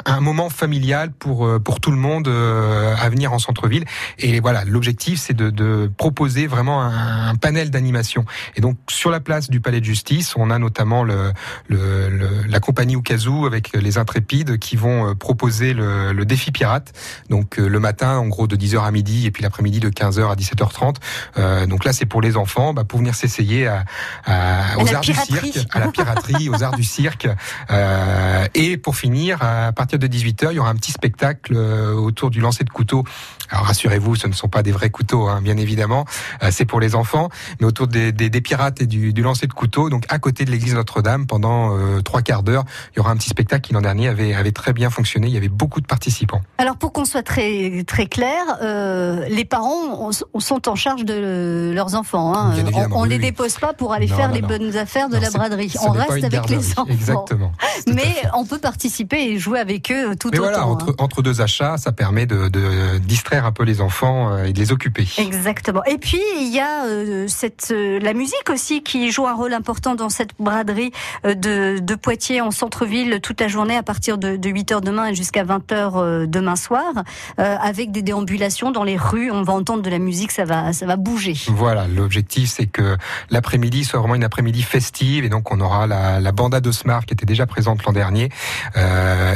un 0.05 0.21
moment 0.21 0.51
familial 0.51 1.11
pour 1.13 1.47
euh, 1.47 1.59
pour 1.59 1.81
tout 1.81 1.91
le 1.91 1.97
monde 1.97 2.29
euh, 2.29 2.95
à 2.99 3.09
venir 3.09 3.33
en 3.33 3.39
centre-ville. 3.39 3.85
Et 4.19 4.41
voilà, 4.41 4.65
l'objectif 4.65 5.19
c'est 5.21 5.35
de, 5.35 5.51
de 5.51 5.91
proposer 5.97 6.47
vraiment 6.47 6.83
un, 6.83 7.29
un 7.29 7.35
panel 7.37 7.71
d'animation. 7.71 8.25
Et 8.57 8.61
donc 8.61 8.77
sur 8.89 9.11
la 9.11 9.21
place 9.21 9.51
du 9.51 9.61
Palais 9.61 9.81
de 9.81 9.85
Justice, 9.85 10.35
on 10.37 10.51
a 10.51 10.59
notamment 10.59 11.03
le, 11.05 11.33
le, 11.69 12.09
le- 12.09 12.43
la 12.49 12.61
compagnie 12.61 12.97
Oukazou 12.97 13.47
avec 13.47 13.73
les 13.75 13.99
intrépides 13.99 14.59
qui 14.59 14.77
vont 14.77 15.11
euh, 15.11 15.15
proposer 15.15 15.73
le, 15.75 16.13
le 16.13 16.25
défi 16.25 16.53
pirate. 16.53 16.93
Donc 17.31 17.59
euh, 17.59 17.67
le 17.69 17.81
matin, 17.81 18.17
en 18.19 18.27
gros 18.27 18.47
de 18.47 18.57
10h 18.57 18.85
à 18.85 18.91
midi, 18.91 19.27
et 19.27 19.31
puis 19.31 19.43
l'après-midi 19.43 19.81
de 19.81 19.91
15h 19.91 20.31
à 20.31 20.35
17h30. 20.35 20.97
Euh, 21.39 21.67
donc 21.67 21.85
là, 21.85 21.93
c'est 21.93 22.07
pour 22.07 22.21
les 22.23 22.37
enfants, 22.37 22.73
bah, 22.75 22.85
pour 22.85 22.99
venir 22.99 23.15
s'essayer 23.15 23.67
à, 23.67 23.85
à- 24.25 24.79
aux 24.79 24.95
arts 24.95 25.01
du 25.03 25.13
cirque, 25.15 25.67
à 25.73 25.81
la 25.81 25.89
piraterie, 25.89 26.49
aux 26.49 26.63
arts 26.63 26.77
du 26.77 26.85
cirque. 26.85 27.29
Euh, 27.71 28.47
et 28.55 28.77
pour 28.77 28.97
finir, 28.97 29.39
à 29.43 29.73
partir 29.77 29.99
de 29.99 30.09
18h, 30.09 30.49
il 30.51 30.57
y 30.57 30.59
aura 30.59 30.71
un 30.71 30.75
petit 30.75 30.91
spectacle 30.91 31.55
euh, 31.55 31.93
autour 31.93 32.31
du 32.31 32.41
lancer 32.41 32.65
de 32.65 32.71
couteau. 32.71 33.05
Alors 33.51 33.65
rassurez-vous, 33.67 34.17
ce 34.17 34.27
ne 34.27 34.33
sont 34.33 34.49
pas 34.49 34.63
des 34.63 34.73
vrais 34.73 34.91
couteaux, 34.91 35.29
hein, 35.29 35.41
bien 35.43 35.57
évidemment. 35.57 36.05
Euh, 36.43 36.49
c'est 36.51 36.65
pour 36.65 36.81
les 36.81 36.95
enfants, 36.95 37.29
mais 37.61 37.67
autour 37.67 37.87
des, 37.87 38.13
des, 38.13 38.31
des 38.31 38.41
pirates 38.41 38.81
et 38.81 38.87
du, 38.87 39.13
du 39.13 39.23
lancer 39.23 39.47
de 39.47 39.53
couteau. 39.53 39.89
Donc 39.91 40.05
à 40.09 40.19
côté 40.19 40.45
de 40.45 40.51
l'église 40.51 40.75
Notre-Dame, 40.75 41.27
pendant 41.27 41.77
euh, 41.77 42.01
trois 42.03 42.23
quarts 42.23 42.43
d'heure, 42.43 42.65
il 42.93 42.97
y 42.99 43.01
aura 43.01 43.11
un 43.11 43.17
petit 43.17 43.29
spectacle 43.29 43.63
qui 43.67 43.73
l'an 43.75 43.81
dernier 43.81 44.09
avait, 44.09 44.35
avait 44.35 44.53
très 44.53 44.73
bien 44.73 44.91
fonctionné. 44.91 45.29
Il 45.29 45.35
y 45.35 45.37
avait 45.37 45.49
beaucoup 45.49 45.81
de 45.81 45.87
participants. 45.87 46.41
Alors 46.59 46.77
pour 46.77 46.93
qu'on 46.93 47.05
soit 47.05 47.23
très 47.23 47.85
très 47.87 48.07
clair, 48.07 48.43
euh, 48.63 49.27
les 49.29 49.45
parents 49.45 50.09
on- 50.09 50.11
on 50.35 50.41
sont 50.41 50.69
en 50.69 50.75
charge 50.75 51.05
de 51.05 51.73
leurs 51.75 51.95
enfants. 51.95 52.35
Hein. 52.37 52.55
On, 52.93 53.03
oui, 53.03 53.09
les 53.11 53.17
oui. 53.17 53.23
dépose 53.23 53.59
pas 53.59 53.73
pour 53.73 53.93
aller 53.93 54.07
Non, 54.07 54.17
faire 54.17 54.29
non, 54.29 54.35
les 54.35 54.41
non. 54.43 54.49
bonnes 54.49 54.77
affaires 54.77 55.09
de 55.09 55.17
la 55.19 55.31
braderie. 55.31 55.73
On 55.87 55.91
reste 55.91 56.25
avec 56.25 56.49
les 56.49 56.71
enfants. 56.71 56.87
Exactement. 56.89 57.53
Mais 57.87 58.15
on 58.35 58.45
peut 58.45 58.59
participer 58.59 59.17
et 59.33 59.39
jouer 59.39 59.59
avec 59.61 59.91
eux 59.91 60.17
tout 60.17 60.31
Mais 60.33 60.39
autant. 60.39 60.49
voilà, 60.49 60.63
hein. 60.63 60.67
entre, 60.67 60.95
entre 60.99 61.23
deux 61.23 61.41
achats, 61.41 61.77
ça 61.77 61.93
permet 61.93 62.27
de, 62.27 62.49
de 62.49 62.99
distraire 62.99 63.36
un 63.45 63.53
peu 63.53 63.65
les 63.65 63.81
enfants 63.81 64.33
euh, 64.33 64.45
et 64.45 64.53
de 64.53 64.59
les 64.59 64.73
occuper. 64.73 65.07
Exactement. 65.19 65.83
Et 65.85 65.99
puis 65.99 66.21
il 66.41 66.53
y 66.55 66.61
a 66.61 66.87
euh, 66.87 67.27
cette 67.29 67.69
euh, 67.71 67.99
la 68.01 68.15
musique 68.15 68.49
aussi 68.51 68.83
qui 68.83 69.11
joue 69.11 69.27
un 69.27 69.35
rôle 69.35 69.53
important 69.53 69.95
dans 69.95 70.09
cette 70.09 70.31
braderie 70.39 70.93
de, 71.25 71.79
de 71.79 71.95
Poitiers 71.95 72.41
en 72.41 72.51
centre-ville 72.51 73.21
toute 73.21 73.41
la 73.41 73.49
journée 73.49 73.77
à 73.77 73.83
partir 73.83 74.19
de, 74.19 74.37
de 74.37 74.49
8h 74.49 74.81
demain 74.83 75.13
jusqu'à 75.13 75.45
20h 75.45 75.93
euh, 75.97 76.27
demain 76.27 76.57
soir 76.57 76.93
euh, 77.41 77.57
avec 77.61 77.91
des 77.91 78.03
déambulations 78.03 78.71
dans 78.71 78.85
les 78.85 78.97
rues. 78.97 79.31
On 79.31 79.43
va 79.43 79.53
entendre 79.53 79.83
de 79.83 79.91
la 79.91 79.99
musique, 79.99 80.31
ça 80.31 80.45
va 80.45 80.73
ça 80.73 80.87
va 80.87 80.97
bouger. 80.97 81.35
Voilà, 81.49 81.87
l'objectif 81.89 82.51
c'est 82.51 82.67
que 82.67 82.97
l'après-midi 83.31 83.85
soit 83.85 84.01
vraiment 84.01 84.15
une 84.15 84.25
après-midi 84.25 84.63
festive 84.63 85.25
et 85.25 85.29
donc 85.29 85.51
on 85.53 85.61
aura 85.61 85.87
la, 85.87 86.21
la 86.21 86.33
banda 86.33 86.61
de 86.61 86.71
Smart 86.71 87.05
qui 87.05 87.15
était 87.15 87.27
déjà 87.27 87.47
présente 87.47 87.85
l'an 87.85 87.93
dernier 87.93 88.29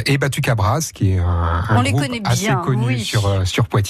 et 0.07 0.19
Batu 0.19 0.41
Cabras 0.41 0.91
qui 0.95 1.13
est 1.13 1.19
un, 1.19 1.25
un 1.69 1.77
On 1.77 1.81
les 1.81 1.93
groupe 1.93 2.05
connaît 2.05 2.23
assez 2.25 2.47
bien, 2.47 2.57
connu 2.57 2.87
oui. 2.87 3.01
sur 3.01 3.47
sur 3.47 3.67
Poitiers. 3.67 3.90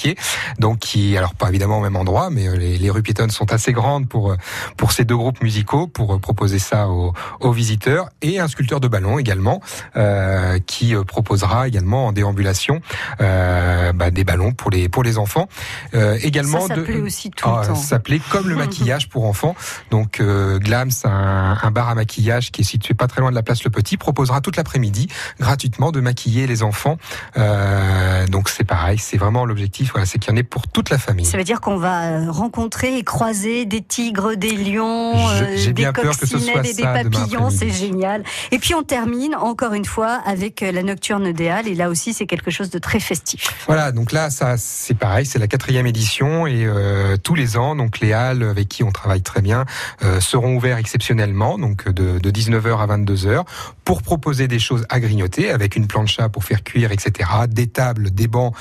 Donc 0.58 0.78
qui 0.80 1.16
alors 1.16 1.34
pas 1.34 1.48
évidemment 1.48 1.78
au 1.78 1.82
même 1.82 1.96
endroit 1.96 2.30
mais 2.30 2.48
euh, 2.48 2.56
les, 2.56 2.78
les 2.78 2.90
rues 2.90 3.02
piétonnes 3.02 3.30
sont 3.30 3.52
assez 3.52 3.72
grandes 3.72 4.08
pour 4.08 4.32
euh, 4.32 4.36
pour 4.76 4.92
ces 4.92 5.04
deux 5.04 5.16
groupes 5.16 5.42
musicaux 5.42 5.86
pour 5.86 6.14
euh, 6.14 6.18
proposer 6.18 6.58
ça 6.58 6.88
aux, 6.88 7.12
aux 7.40 7.52
visiteurs 7.52 8.08
et 8.22 8.38
un 8.40 8.48
sculpteur 8.48 8.80
de 8.80 8.88
ballon 8.88 9.18
également 9.18 9.60
euh, 9.96 10.58
qui 10.66 10.94
proposera 11.06 11.68
également 11.68 12.06
en 12.08 12.12
déambulation 12.12 12.80
euh, 13.20 13.92
bah, 13.92 14.10
des 14.10 14.24
ballons 14.24 14.52
pour 14.52 14.70
les 14.70 14.88
pour 14.88 15.02
les 15.02 15.18
enfants 15.18 15.48
Euh, 15.94 16.18
également 16.22 16.60
Ça, 16.62 16.68
ça 16.68 16.76
de 16.76 16.82
plaît 16.82 17.00
aussi 17.00 17.30
tout 17.30 17.48
Ah, 17.48 17.60
le 17.62 17.66
temps. 17.68 17.74
ça 17.74 17.88
s'appelait 17.88 18.20
comme 18.30 18.48
le 18.48 18.54
maquillage 18.64 19.08
pour 19.08 19.24
enfants. 19.24 19.54
Donc 19.90 20.20
euh, 20.20 20.58
Glams, 20.58 20.90
un, 21.04 21.56
un 21.62 21.70
bar 21.70 21.88
à 21.88 21.94
maquillage 21.94 22.50
qui 22.52 22.60
est 22.62 22.64
situé 22.64 22.94
pas 22.94 23.06
très 23.08 23.20
loin 23.20 23.30
de 23.30 23.34
la 23.34 23.42
place 23.42 23.64
Le 23.64 23.70
Petit, 23.70 23.96
proposera 23.96 24.40
toute 24.40 24.56
l'après-midi 24.56 25.08
gratuitement 25.40 25.90
de 25.92 26.00
maquiller 26.00 26.46
les 26.46 26.62
enfants. 26.62 26.96
Euh, 27.36 28.26
donc 28.28 28.48
c'est 28.48 28.64
pareil, 28.64 28.98
c'est 28.98 29.16
vraiment 29.16 29.44
l'objectif. 29.44 29.89
Voilà, 29.92 30.06
c'est 30.06 30.18
qu'il 30.18 30.32
y 30.32 30.34
en 30.34 30.38
ait 30.38 30.42
pour 30.42 30.66
toute 30.68 30.90
la 30.90 30.98
famille. 30.98 31.24
Ça 31.26 31.36
veut 31.38 31.44
dire 31.44 31.60
qu'on 31.60 31.76
va 31.76 32.04
euh, 32.04 32.30
rencontrer 32.30 32.96
et 32.98 33.02
croiser 33.04 33.64
des 33.64 33.80
tigres, 33.82 34.34
des 34.36 34.52
lions, 34.52 35.14
Je- 35.36 35.68
euh, 35.68 35.72
des 35.72 35.84
coccinelles 35.92 36.66
et 36.66 36.74
des 36.74 36.82
papillons. 36.82 37.50
C'est 37.50 37.70
génial. 37.70 38.22
Et 38.52 38.58
puis 38.58 38.74
on 38.74 38.82
termine 38.82 39.34
encore 39.34 39.74
une 39.74 39.84
fois 39.84 40.20
avec 40.24 40.62
euh, 40.62 40.72
la 40.72 40.82
nocturne 40.82 41.32
des 41.32 41.48
Halles. 41.48 41.68
Et 41.68 41.74
là 41.74 41.88
aussi, 41.90 42.12
c'est 42.14 42.26
quelque 42.26 42.50
chose 42.50 42.70
de 42.70 42.78
très 42.78 43.00
festif. 43.00 43.44
Voilà, 43.66 43.92
donc 43.92 44.12
là, 44.12 44.30
ça, 44.30 44.56
c'est 44.56 44.94
pareil, 44.94 45.26
c'est 45.26 45.38
la 45.38 45.46
quatrième 45.48 45.86
édition 45.86 46.46
et 46.46 46.64
euh, 46.64 47.16
tous 47.16 47.34
les 47.34 47.56
ans, 47.56 47.74
donc 47.76 48.00
les 48.00 48.12
halles 48.12 48.42
avec 48.42 48.68
qui 48.68 48.82
on 48.84 48.90
travaille 48.92 49.22
très 49.22 49.42
bien 49.42 49.64
euh, 50.02 50.20
seront 50.20 50.54
ouverts 50.56 50.78
exceptionnellement, 50.78 51.58
donc 51.58 51.88
de, 51.88 52.18
de 52.18 52.30
19h 52.30 52.78
à 52.78 52.86
22h, 52.96 53.44
pour 53.84 54.02
proposer 54.02 54.48
des 54.48 54.58
choses 54.58 54.84
à 54.88 55.00
grignoter 55.00 55.50
avec 55.50 55.76
une 55.76 55.86
plancha 55.86 56.28
pour 56.28 56.44
faire 56.44 56.62
cuire, 56.62 56.92
etc., 56.92 57.28
des 57.48 57.66
tables, 57.66 58.10
des 58.10 58.28
bancs 58.28 58.54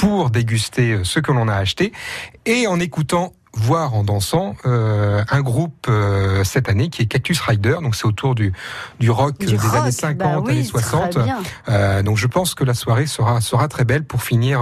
pour 0.00 0.30
déguster 0.30 0.92
euh, 0.92 1.04
ce 1.04 1.20
que 1.20 1.30
l'on 1.30 1.46
a 1.46 1.54
acheté. 1.54 1.92
Et 2.46 2.66
en 2.66 2.80
écoutant 2.80 3.34
voire 3.52 3.94
en 3.94 4.04
dansant 4.04 4.54
euh, 4.64 5.22
un 5.30 5.40
groupe 5.40 5.86
euh, 5.88 6.44
cette 6.44 6.68
année 6.68 6.88
qui 6.88 7.02
est 7.02 7.06
Cactus 7.06 7.40
Rider 7.40 7.76
donc 7.82 7.96
c'est 7.96 8.06
autour 8.06 8.34
du 8.36 8.52
du 9.00 9.10
rock 9.10 9.38
Du 9.38 9.46
des 9.46 9.56
rock, 9.56 9.74
années 9.74 9.90
50 9.90 10.16
bah 10.18 10.38
oui, 10.44 10.50
années 10.52 10.62
très 10.68 10.82
60 10.82 11.18
bien. 11.24 11.38
euh, 11.68 12.02
donc 12.02 12.16
je 12.16 12.26
pense 12.28 12.54
que 12.54 12.62
la 12.64 12.74
soirée 12.74 13.06
sera 13.06 13.40
sera 13.40 13.66
très 13.68 13.84
belle 13.84 14.04
pour 14.04 14.22
finir 14.22 14.60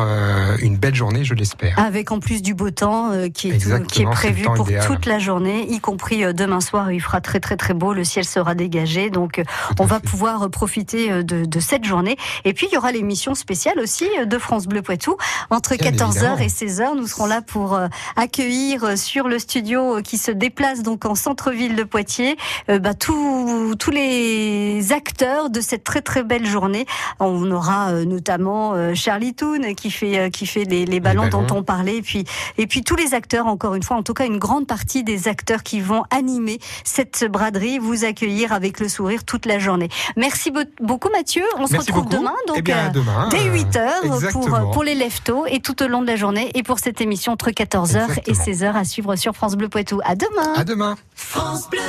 une 0.60 0.76
belle 0.78 0.94
journée, 0.94 1.24
je 1.24 1.34
l'espère. 1.34 1.78
Avec 1.78 2.10
en 2.12 2.18
plus 2.20 2.40
du 2.42 2.54
beau 2.54 2.70
temps 2.70 3.10
qui, 3.34 3.50
est 3.50 3.58
tout- 3.58 3.82
qui 3.84 4.04
prévu 4.04 4.44
pour 4.44 4.66
idéal. 4.66 4.86
toute 4.86 5.06
la 5.06 5.18
journée, 5.18 5.66
y 5.70 5.80
compris 5.80 6.32
demain 6.34 6.60
soir. 6.60 6.90
Il 6.90 7.00
fera 7.00 7.20
très 7.20 7.40
très 7.40 7.56
très 7.56 7.74
beau, 7.74 7.92
le 7.92 8.04
ciel 8.04 8.24
sera 8.24 8.54
dégagé, 8.54 9.10
donc 9.10 9.42
Tout 9.68 9.74
on 9.80 9.84
va 9.84 10.00
fait. 10.00 10.06
pouvoir 10.08 10.48
profiter 10.50 11.22
de, 11.22 11.44
de 11.44 11.60
cette 11.60 11.84
journée. 11.84 12.16
Et 12.44 12.52
puis 12.54 12.66
il 12.70 12.74
y 12.74 12.78
aura 12.78 12.92
l'émission 12.92 13.34
spéciale 13.34 13.78
aussi 13.80 14.08
de 14.26 14.38
France 14.38 14.66
Bleu 14.66 14.82
Poitou 14.82 15.16
entre 15.50 15.76
Bien 15.76 15.90
14h 15.90 16.08
évidemment. 16.10 16.38
et 16.38 16.46
16h. 16.48 16.96
Nous 16.96 17.06
serons 17.06 17.26
là 17.26 17.42
pour 17.42 17.78
accueillir 18.16 18.77
euh, 18.84 18.96
sur 18.96 19.28
le 19.28 19.38
studio 19.38 19.96
euh, 19.96 20.02
qui 20.02 20.18
se 20.18 20.30
déplace 20.30 20.82
donc 20.82 21.04
en 21.04 21.14
centre-ville 21.14 21.76
de 21.76 21.84
Poitiers 21.84 22.36
euh, 22.70 22.78
bah, 22.78 22.94
tous 22.94 23.74
tous 23.78 23.90
les 23.90 24.92
acteurs 24.92 25.50
de 25.50 25.60
cette 25.60 25.84
très 25.84 26.00
très 26.02 26.22
belle 26.22 26.46
journée. 26.46 26.86
On 27.20 27.50
aura 27.50 27.90
euh, 27.90 28.04
notamment 28.04 28.72
euh, 28.74 28.94
Charlie 28.94 29.34
Toon 29.34 29.74
qui 29.76 29.90
fait 29.90 30.30
qui 30.30 30.46
fait 30.46 30.64
les, 30.64 30.84
les 30.86 31.00
ballons 31.00 31.28
ballons. 31.28 31.44
dont 31.46 31.56
on 31.56 31.62
parlait, 31.62 31.96
et 31.96 32.02
puis 32.02 32.24
et 32.58 32.66
puis 32.66 32.82
tous 32.82 32.96
les 32.96 33.14
acteurs 33.14 33.46
encore 33.46 33.74
une 33.74 33.82
fois, 33.82 33.96
en 33.96 34.02
tout 34.02 34.14
cas 34.14 34.26
une 34.26 34.38
grande 34.38 34.66
partie 34.66 35.04
des 35.04 35.28
acteurs 35.28 35.62
qui 35.62 35.80
vont 35.80 36.02
animer 36.10 36.58
cette 36.84 37.24
braderie, 37.30 37.78
vous 37.78 38.04
accueillir 38.04 38.52
avec 38.52 38.80
le 38.80 38.88
sourire 38.88 39.24
toute 39.24 39.46
la 39.46 39.58
journée. 39.58 39.88
Merci 40.16 40.50
be- 40.50 40.66
beaucoup 40.80 41.08
Mathieu. 41.10 41.42
On 41.58 41.66
se 41.66 41.76
retrouve 41.76 42.04
beaucoup. 42.04 42.16
demain 42.16 42.34
donc 42.46 42.56
Eh 42.58 42.62
bien, 42.62 42.86
à 42.86 42.88
demain, 42.90 43.28
dès 43.30 43.46
euh, 43.48 43.52
8 43.52 43.76
heures 43.76 44.02
pour 44.32 44.48
pour 44.72 44.82
les 44.84 44.94
leftos 44.94 45.46
et 45.46 45.60
tout 45.60 45.82
au 45.82 45.88
long 45.88 46.02
de 46.02 46.06
la 46.06 46.16
journée 46.16 46.50
et 46.54 46.62
pour 46.62 46.78
cette 46.78 47.00
émission 47.00 47.32
entre 47.32 47.50
14h 47.50 47.96
et 47.96 48.00
Exactement. 48.00 48.34
16h 48.68 48.76
à 48.76 48.84
suivre 48.84 49.16
sur 49.16 49.34
France 49.34 49.56
Bleu 49.56 49.68
Poitou. 49.68 50.00
À 50.04 50.14
demain. 50.14 50.54
À 50.56 50.64
demain. 50.64 50.96
France 51.14 51.68
Bleu. 51.70 51.80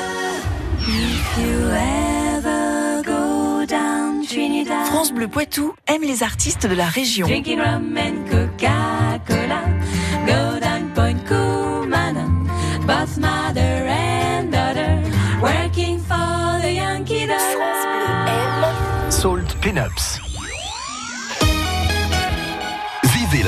If 0.88 1.38
you 1.38 1.70
ever 1.70 3.04
go 3.04 3.66
down 3.66 4.26
Trinidad. 4.26 4.86
France 4.88 5.12
Bleu 5.14 5.28
Poitou 5.28 5.74
aime 5.88 6.02
les 6.02 6.24
artistes 6.24 6.68
de 6.68 6.76
la 6.76 6.88
région. 6.88 7.28
Drinking 7.28 7.60
rum 7.60 7.90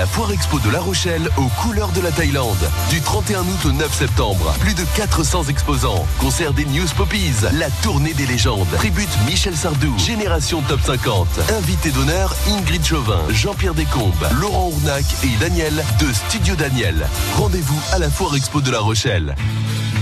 la 0.01 0.07
Foire 0.07 0.31
Expo 0.31 0.57
de 0.57 0.71
La 0.71 0.79
Rochelle 0.79 1.29
aux 1.37 1.47
couleurs 1.61 1.91
de 1.91 2.01
la 2.01 2.09
Thaïlande. 2.09 2.57
Du 2.89 3.01
31 3.01 3.41
août 3.41 3.65
au 3.65 3.71
9 3.71 3.93
septembre. 3.93 4.51
Plus 4.59 4.73
de 4.73 4.83
400 4.95 5.43
exposants. 5.43 6.07
Concert 6.17 6.53
des 6.53 6.65
News 6.65 6.87
Poppies. 6.97 7.45
La 7.53 7.69
tournée 7.83 8.15
des 8.15 8.25
légendes. 8.25 8.65
Tribute 8.77 9.15
Michel 9.27 9.55
Sardou. 9.55 9.95
Génération 9.99 10.63
Top 10.67 10.79
50. 10.83 11.27
Invité 11.55 11.91
d'honneur 11.91 12.35
Ingrid 12.47 12.83
Chauvin, 12.83 13.21
Jean-Pierre 13.29 13.75
Descombes, 13.75 14.27
Laurent 14.39 14.69
Ournac 14.69 15.05
et 15.23 15.39
Daniel 15.39 15.83
de 15.99 16.11
Studio 16.11 16.55
Daniel. 16.55 17.07
Rendez-vous 17.35 17.79
à 17.91 17.99
la 17.99 18.09
Foire 18.09 18.35
Expo 18.35 18.59
de 18.59 18.71
La 18.71 18.79
Rochelle. 18.79 19.35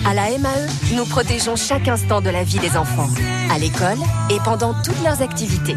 À 0.05 0.13
la 0.13 0.37
MAE, 0.37 0.49
nous 0.95 1.05
protégeons 1.05 1.55
chaque 1.55 1.87
instant 1.87 2.21
de 2.21 2.29
la 2.29 2.43
vie 2.43 2.59
des 2.59 2.77
enfants, 2.77 3.09
à 3.51 3.59
l'école 3.59 3.97
et 4.29 4.37
pendant 4.43 4.73
toutes 4.73 5.01
leurs 5.03 5.21
activités. 5.21 5.75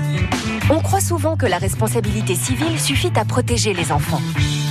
On 0.70 0.80
croit 0.80 1.00
souvent 1.00 1.36
que 1.36 1.46
la 1.46 1.58
responsabilité 1.58 2.34
civile 2.34 2.80
suffit 2.80 3.12
à 3.16 3.24
protéger 3.24 3.74
les 3.74 3.92
enfants. 3.92 4.20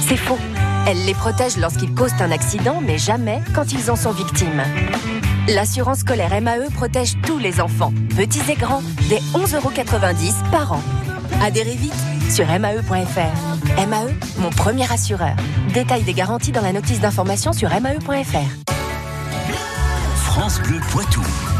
C'est 0.07 0.17
faux. 0.17 0.39
Elle 0.87 1.05
les 1.05 1.13
protège 1.13 1.57
lorsqu'ils 1.57 1.93
causent 1.93 2.19
un 2.19 2.31
accident, 2.31 2.81
mais 2.81 2.97
jamais 2.97 3.41
quand 3.53 3.71
ils 3.71 3.91
en 3.91 3.95
sont 3.95 4.11
victimes. 4.11 4.63
L'assurance 5.47 5.99
scolaire 5.99 6.41
MAE 6.41 6.69
protège 6.73 7.15
tous 7.25 7.37
les 7.37 7.61
enfants, 7.61 7.93
petits 8.15 8.51
et 8.51 8.55
grands, 8.55 8.81
dès 9.09 9.19
11,90 9.33 9.55
euros 9.55 9.71
par 10.51 10.73
an. 10.73 10.81
Adhérez 11.43 11.75
vite 11.75 11.93
sur 12.29 12.45
mae.fr. 12.47 13.87
MAE, 13.87 14.11
mon 14.39 14.49
premier 14.49 14.91
assureur. 14.91 15.35
Détail 15.73 16.03
des 16.03 16.13
garanties 16.13 16.51
dans 16.51 16.61
la 16.61 16.73
notice 16.73 16.99
d'information 16.99 17.53
sur 17.53 17.69
mae.fr. 17.69 18.70
France 20.41 20.60
Bleu 20.63 20.80
Poitou. 20.91 21.50